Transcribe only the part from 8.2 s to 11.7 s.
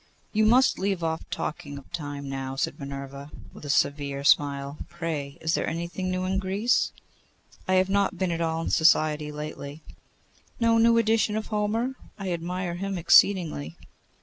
at all in society lately.' 'No new edition of